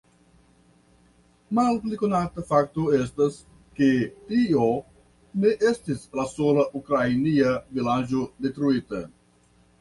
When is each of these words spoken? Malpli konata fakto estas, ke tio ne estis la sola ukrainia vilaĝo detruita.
Malpli 1.57 1.99
konata 2.03 2.45
fakto 2.51 2.85
estas, 2.99 3.37
ke 3.81 3.89
tio 4.31 4.71
ne 5.45 5.53
estis 5.73 6.03
la 6.21 6.27
sola 6.33 6.65
ukrainia 6.81 7.53
vilaĝo 7.77 8.25
detruita. 8.49 9.05